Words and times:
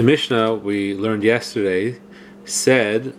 The 0.00 0.06
Mishnah 0.06 0.54
we 0.54 0.94
learned 0.94 1.22
yesterday 1.24 2.00
said, 2.46 3.14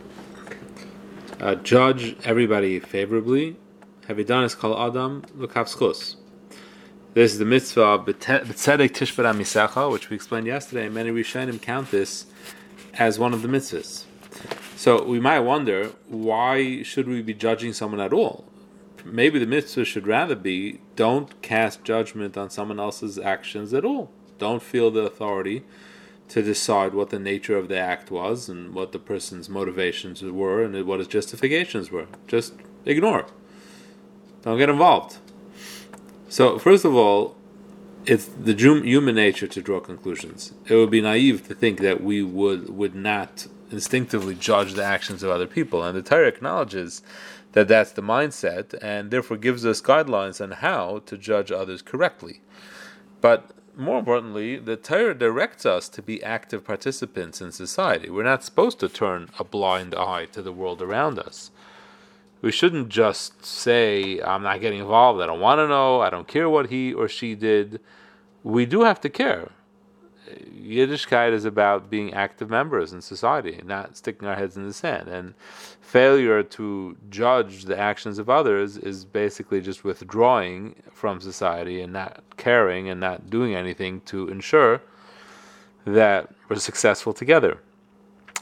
uh, 1.40 1.54
judge 1.54 2.16
everybody 2.24 2.80
favorably. 2.80 3.56
Have 4.08 4.18
you 4.18 4.24
done 4.24 4.46
is 4.46 4.56
called 4.56 4.80
Adam 4.80 5.22
Lukavskos. 5.38 6.16
This 7.14 7.34
is 7.34 7.38
the 7.38 7.46
mitzvah 7.46 7.84
of 7.84 8.06
B'tzedek 8.08 8.94
Tishbara 8.94 9.32
Misacha, 9.32 9.92
which 9.92 10.10
we 10.10 10.16
explained 10.16 10.48
yesterday. 10.48 10.90
Many 10.90 11.12
Rishonim 11.12 11.62
count 11.62 11.92
this 11.92 12.26
as 12.96 13.20
one 13.20 13.36
of 13.36 13.44
the 13.44 13.48
mitzvahs. 13.48 14.06
So 14.76 15.04
we 15.04 15.20
might 15.20 15.42
wonder, 15.42 15.92
why 16.08 16.82
should 16.82 17.08
we 17.08 17.22
be 17.22 17.36
judging 17.36 17.74
someone 17.74 18.02
at 18.02 18.12
all? 18.12 18.44
Maybe 19.06 19.38
the 19.38 19.46
mitzvah 19.46 19.86
should 19.86 20.08
rather 20.08 20.36
be, 20.36 20.82
don't 20.96 21.44
cast 21.44 21.84
judgment 21.84 22.38
on 22.38 22.50
someone 22.50 22.80
else's 22.80 23.20
actions 23.20 23.72
at 23.72 23.86
all. 23.86 24.10
Don't 24.40 24.64
feel 24.64 24.90
the 24.90 25.02
authority 25.02 25.64
to 26.32 26.42
decide 26.42 26.94
what 26.94 27.10
the 27.10 27.20
nature 27.20 27.58
of 27.58 27.68
the 27.68 27.78
act 27.78 28.10
was 28.10 28.48
and 28.48 28.74
what 28.74 28.94
the 28.94 29.00
person's 29.00 29.50
motivations 29.50 30.24
were 30.24 30.64
and 30.64 30.86
what 30.86 31.00
his 31.00 31.08
justifications 31.10 31.92
were. 31.92 32.08
Just 32.26 32.54
ignore. 32.86 33.26
Don't 34.42 34.58
get 34.58 34.70
involved. 34.70 35.18
So, 36.30 36.58
first 36.58 36.86
of 36.86 36.96
all, 36.96 37.36
it's 38.06 38.28
the 38.28 38.54
human 38.54 39.16
nature 39.16 39.46
to 39.46 39.62
draw 39.62 39.82
conclusions. 39.82 40.54
It 40.70 40.76
would 40.76 40.90
be 40.90 41.02
naive 41.02 41.46
to 41.50 41.54
think 41.54 41.82
that 41.82 42.02
we 42.02 42.24
would 42.24 42.70
would 42.70 42.96
not 42.96 43.48
instinctively 43.70 44.36
judge 44.36 44.74
the 44.74 44.86
actions 44.86 45.24
of 45.24 45.32
other 45.32 45.48
people, 45.48 45.84
and 45.84 45.98
the 45.98 46.02
Torah 46.02 46.30
acknowledges 46.30 47.02
that 47.52 47.68
that's 47.68 47.92
the 47.92 48.02
mindset, 48.02 48.74
and 48.82 49.12
therefore 49.12 49.36
gives 49.36 49.66
us 49.66 49.82
guidelines 49.82 50.40
on 50.40 50.52
how 50.52 51.04
to 51.08 51.18
judge 51.18 51.52
others 51.52 51.82
correctly. 51.82 52.40
But 53.20 53.52
more 53.82 54.00
importantly, 54.00 54.58
the 54.58 54.78
Torah 54.78 55.18
directs 55.18 55.66
us 55.66 55.90
to 55.90 56.02
be 56.02 56.24
active 56.24 56.64
participants 56.64 57.42
in 57.42 57.52
society. 57.52 58.10
We're 58.10 58.24
not 58.24 58.44
supposed 58.44 58.80
to 58.80 58.90
turn 58.90 59.30
a 59.40 59.44
blind 59.44 59.96
eye 59.96 60.26
to 60.32 60.42
the 60.42 60.52
world 60.52 60.82
around 60.82 61.20
us. 61.20 61.52
We 62.42 62.52
shouldn't 62.52 62.90
just 62.90 63.46
say, 63.46 64.20
I'm 64.22 64.44
not 64.44 64.62
getting 64.62 64.80
involved, 64.80 65.22
I 65.22 65.28
don't 65.28 65.40
want 65.40 65.60
to 65.60 65.68
know, 65.68 66.02
I 66.02 66.10
don't 66.10 66.28
care 66.28 66.50
what 66.50 66.70
he 66.70 66.94
or 66.94 67.08
she 67.08 67.36
did. 67.36 67.80
We 68.44 68.66
do 68.66 68.82
have 68.82 69.02
to 69.02 69.10
care. 69.10 69.52
Yiddishkeit 70.54 71.32
is 71.34 71.46
about 71.46 71.90
being 71.90 72.14
active 72.14 72.50
members 72.50 72.94
in 72.94 73.02
society, 73.02 73.62
not 73.66 73.98
sticking 73.98 74.28
our 74.28 74.36
heads 74.36 74.58
in 74.58 74.66
the 74.66 74.74
sand. 74.74 75.08
And 75.08 75.34
failure 75.82 76.44
to 76.44 76.98
judge 77.10 77.66
the 77.66 77.78
actions 77.78 78.20
of 78.20 78.30
others 78.30 78.78
is 78.78 79.06
basically 79.06 79.62
just 79.62 79.84
withdrawing 79.84 80.76
from 80.92 81.20
society 81.20 81.82
and 81.82 81.94
not 81.94 82.24
caring 82.38 82.90
and 82.90 83.00
not 83.00 83.30
doing 83.30 83.56
anything 83.56 84.02
to 84.02 84.28
ensure 84.30 84.82
that 85.86 86.34
we're 86.48 86.58
successful 86.58 87.14
together. 87.14 87.58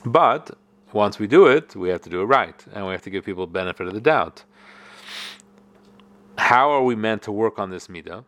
But 0.06 0.52
once 0.94 1.20
we 1.20 1.28
do 1.28 1.48
it, 1.48 1.76
we 1.76 1.90
have 1.90 2.02
to 2.02 2.10
do 2.10 2.22
it 2.22 2.26
right, 2.26 2.66
and 2.74 2.86
we 2.86 2.92
have 2.92 3.04
to 3.04 3.10
give 3.10 3.26
people 3.26 3.46
benefit 3.48 3.88
of 3.88 3.94
the 3.94 4.02
doubt. 4.02 4.44
How 6.38 6.72
are 6.72 6.84
we 6.84 6.96
meant 6.96 7.22
to 7.24 7.32
work 7.32 7.60
on 7.60 7.70
this 7.70 7.88
midah? 7.88 8.24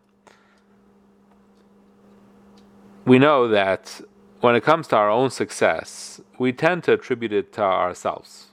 We 3.05 3.19
know 3.19 3.47
that 3.47 4.01
when 4.41 4.55
it 4.55 4.63
comes 4.63 4.87
to 4.87 4.95
our 4.95 5.09
own 5.09 5.29
success, 5.29 6.21
we 6.37 6.51
tend 6.51 6.83
to 6.85 6.93
attribute 6.93 7.31
it 7.31 7.53
to 7.53 7.61
ourselves. 7.61 8.47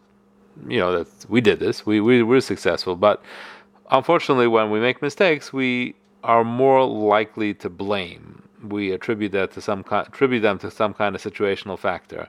You 0.67 0.79
know, 0.79 1.05
that 1.05 1.31
we 1.31 1.41
did 1.41 1.61
this, 1.61 1.87
we, 1.87 2.01
we 2.01 2.23
were 2.23 2.41
successful, 2.41 2.97
but 2.97 3.23
unfortunately, 3.91 4.49
when 4.49 4.71
we 4.71 4.81
make 4.81 5.01
mistakes, 5.01 5.53
we 5.53 5.95
are 6.25 6.43
more 6.43 6.85
likely 6.85 7.55
to 7.55 7.71
blame. 7.71 8.43
We 8.63 8.91
attribute 8.93 9.33
that 9.33 9.53
to 9.53 9.61
some 9.61 9.85
kind, 9.85 10.09
attribute 10.09 10.43
them 10.43 10.59
to 10.59 10.71
some 10.71 10.95
kind 10.95 11.15
of 11.15 11.23
situational 11.23 11.79
factor. 11.79 12.29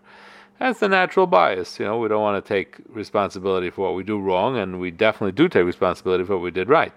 That's 0.60 0.80
the 0.80 0.90
natural 0.90 1.26
bias. 1.26 1.80
You 1.80 1.86
know, 1.86 1.98
we 1.98 2.08
don't 2.08 2.22
want 2.22 2.44
to 2.44 2.48
take 2.48 2.76
responsibility 2.90 3.72
for 3.72 3.88
what 3.88 3.96
we 3.96 4.04
do 4.04 4.20
wrong, 4.20 4.58
and 4.58 4.80
we 4.80 4.92
definitely 4.92 5.32
do 5.32 5.50
take 5.50 5.66
responsibility 5.66 6.24
for 6.24 6.36
what 6.36 6.44
we 6.44 6.52
did 6.52 6.70
right. 6.70 6.94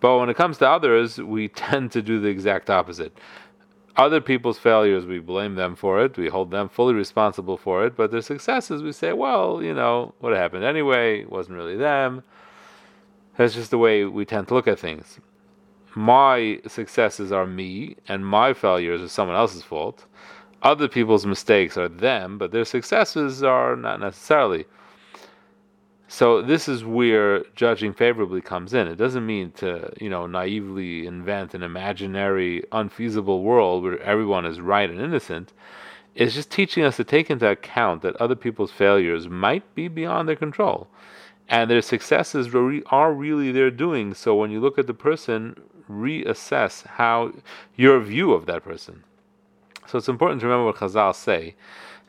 But 0.00 0.18
when 0.18 0.28
it 0.28 0.36
comes 0.36 0.58
to 0.58 0.68
others, 0.68 1.18
we 1.18 1.48
tend 1.66 1.92
to 1.92 2.02
do 2.02 2.18
the 2.18 2.28
exact 2.28 2.68
opposite 2.68 3.16
other 3.98 4.20
people's 4.20 4.58
failures, 4.58 5.04
we 5.04 5.18
blame 5.18 5.56
them 5.56 5.74
for 5.74 6.02
it. 6.04 6.16
We 6.16 6.28
hold 6.28 6.52
them 6.52 6.68
fully 6.68 6.94
responsible 6.94 7.56
for 7.56 7.84
it. 7.84 7.96
But 7.96 8.12
their 8.12 8.22
successes, 8.22 8.82
we 8.82 8.92
say, 8.92 9.12
well, 9.12 9.60
you 9.60 9.74
know, 9.74 10.14
what 10.20 10.32
happened 10.34 10.64
anyway? 10.64 11.22
It 11.22 11.30
wasn't 11.30 11.58
really 11.58 11.76
them. 11.76 12.22
That's 13.36 13.54
just 13.54 13.72
the 13.72 13.78
way 13.78 14.04
we 14.04 14.24
tend 14.24 14.48
to 14.48 14.54
look 14.54 14.68
at 14.68 14.78
things. 14.78 15.18
My 15.94 16.60
successes 16.66 17.32
are 17.32 17.46
me, 17.46 17.96
and 18.06 18.24
my 18.24 18.54
failures 18.54 19.02
are 19.02 19.08
someone 19.08 19.36
else's 19.36 19.64
fault. 19.64 20.06
Other 20.62 20.86
people's 20.86 21.26
mistakes 21.26 21.76
are 21.76 21.88
them, 21.88 22.38
but 22.38 22.52
their 22.52 22.64
successes 22.64 23.42
are 23.42 23.74
not 23.74 24.00
necessarily. 24.00 24.66
So 26.10 26.40
this 26.40 26.68
is 26.68 26.84
where 26.84 27.44
judging 27.54 27.92
favorably 27.92 28.40
comes 28.40 28.72
in. 28.72 28.88
It 28.88 28.96
doesn't 28.96 29.26
mean 29.26 29.52
to, 29.52 29.92
you 30.00 30.08
know, 30.08 30.26
naively 30.26 31.06
invent 31.06 31.52
an 31.52 31.62
imaginary, 31.62 32.64
unfeasible 32.72 33.42
world 33.42 33.82
where 33.82 34.00
everyone 34.00 34.46
is 34.46 34.58
right 34.58 34.88
and 34.88 35.00
innocent. 35.00 35.52
It's 36.14 36.34
just 36.34 36.50
teaching 36.50 36.82
us 36.82 36.96
to 36.96 37.04
take 37.04 37.30
into 37.30 37.46
account 37.46 38.00
that 38.02 38.16
other 38.16 38.34
people's 38.34 38.72
failures 38.72 39.28
might 39.28 39.74
be 39.74 39.86
beyond 39.86 40.28
their 40.28 40.34
control, 40.34 40.88
and 41.46 41.70
their 41.70 41.82
successes 41.82 42.48
are 42.86 43.12
really 43.12 43.52
their 43.52 43.70
doing. 43.70 44.14
So 44.14 44.34
when 44.34 44.50
you 44.50 44.60
look 44.60 44.78
at 44.78 44.86
the 44.86 44.94
person, 44.94 45.60
reassess 45.90 46.86
how 46.86 47.32
your 47.76 48.00
view 48.00 48.32
of 48.32 48.46
that 48.46 48.64
person. 48.64 49.04
So 49.88 49.96
it's 49.96 50.08
important 50.08 50.42
to 50.42 50.46
remember 50.46 50.66
what 50.66 50.76
Chazal 50.76 51.14
say 51.14 51.54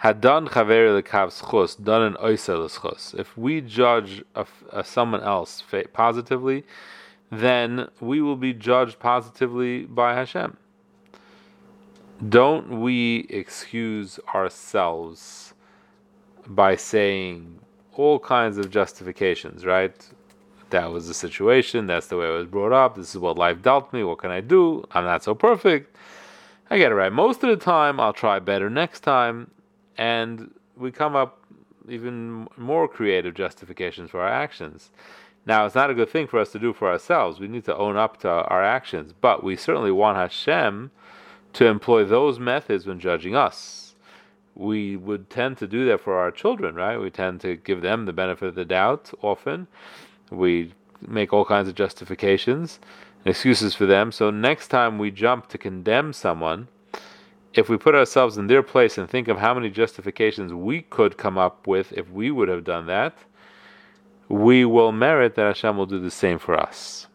Hadan 0.03 0.49
chaver 0.49 1.01
lekav 1.01 1.31
schus, 1.41 1.81
done 1.81 2.01
an 2.01 2.13
oiser 2.15 3.17
If 3.17 3.37
we 3.37 3.61
judge 3.61 4.21
a, 4.35 4.45
a, 4.71 4.83
someone 4.83 5.21
else 5.21 5.63
positively, 5.93 6.65
then 7.31 7.87
we 8.01 8.21
will 8.21 8.35
be 8.35 8.53
judged 8.53 8.99
positively 8.99 9.85
by 9.85 10.13
Hashem. 10.13 10.57
Don't 12.27 12.81
we 12.81 13.27
excuse 13.29 14.19
ourselves 14.35 15.53
by 16.47 16.75
saying 16.75 17.59
all 17.93 18.19
kinds 18.19 18.57
of 18.57 18.69
justifications, 18.69 19.65
right? 19.65 19.95
That 20.69 20.91
was 20.91 21.07
the 21.07 21.13
situation, 21.13 21.87
that's 21.87 22.07
the 22.07 22.17
way 22.17 22.27
I 22.27 22.31
was 22.31 22.45
brought 22.45 22.73
up, 22.73 22.95
this 22.95 23.15
is 23.15 23.19
what 23.19 23.37
life 23.37 23.61
dealt 23.61 23.91
me, 23.93 24.03
what 24.03 24.19
can 24.19 24.31
I 24.31 24.41
do? 24.41 24.85
I'm 24.91 25.05
not 25.05 25.23
so 25.23 25.33
perfect. 25.33 25.95
I 26.69 26.77
get 26.77 26.91
it 26.91 26.95
right 26.95 27.11
most 27.11 27.43
of 27.43 27.49
the 27.49 27.63
time, 27.63 27.99
I'll 27.99 28.13
try 28.13 28.39
better 28.39 28.69
next 28.69 28.99
time 29.01 29.51
and 29.97 30.53
we 30.77 30.91
come 30.91 31.15
up 31.15 31.43
even 31.87 32.47
more 32.57 32.87
creative 32.87 33.33
justifications 33.33 34.11
for 34.11 34.21
our 34.21 34.29
actions. 34.29 34.91
Now, 35.45 35.65
it's 35.65 35.75
not 35.75 35.89
a 35.89 35.95
good 35.95 36.09
thing 36.09 36.27
for 36.27 36.39
us 36.39 36.51
to 36.51 36.59
do 36.59 36.73
for 36.73 36.89
ourselves. 36.89 37.39
We 37.39 37.47
need 37.47 37.65
to 37.65 37.75
own 37.75 37.97
up 37.97 38.17
to 38.17 38.29
our 38.29 38.63
actions, 38.63 39.13
but 39.19 39.43
we 39.43 39.55
certainly 39.55 39.91
want 39.91 40.17
Hashem 40.17 40.91
to 41.53 41.65
employ 41.65 42.05
those 42.05 42.39
methods 42.39 42.85
when 42.85 42.99
judging 42.99 43.35
us. 43.35 43.95
We 44.53 44.95
would 44.95 45.29
tend 45.29 45.57
to 45.59 45.67
do 45.67 45.85
that 45.87 46.01
for 46.01 46.17
our 46.17 46.31
children, 46.31 46.75
right? 46.75 46.97
We 46.97 47.09
tend 47.09 47.41
to 47.41 47.55
give 47.55 47.81
them 47.81 48.05
the 48.05 48.13
benefit 48.13 48.49
of 48.49 48.55
the 48.55 48.65
doubt 48.65 49.11
often. 49.21 49.67
We 50.29 50.73
make 51.01 51.33
all 51.33 51.45
kinds 51.45 51.69
of 51.69 51.75
justifications, 51.75 52.79
excuses 53.29 53.75
for 53.75 53.85
them. 53.85 54.11
So 54.11 54.31
next 54.31 54.67
time 54.67 54.97
we 54.97 55.11
jump 55.11 55.47
to 55.49 55.57
condemn 55.57 56.13
someone, 56.13 56.67
if 57.53 57.69
we 57.69 57.77
put 57.77 57.95
ourselves 57.95 58.37
in 58.37 58.47
their 58.47 58.63
place 58.63 58.97
and 58.97 59.09
think 59.09 59.27
of 59.27 59.37
how 59.37 59.53
many 59.53 59.69
justifications 59.69 60.53
we 60.53 60.81
could 60.81 61.17
come 61.17 61.37
up 61.37 61.67
with 61.67 61.91
if 61.93 62.09
we 62.09 62.31
would 62.31 62.47
have 62.47 62.63
done 62.63 62.85
that, 62.87 63.17
we 64.27 64.63
will 64.65 64.91
merit 64.91 65.35
that 65.35 65.47
Hashem 65.47 65.75
will 65.75 65.87
do 65.87 65.99
the 65.99 66.11
same 66.11 66.37
for 66.37 66.59
us. 66.59 67.07